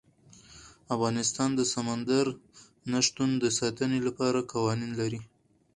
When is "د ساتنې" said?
3.43-3.99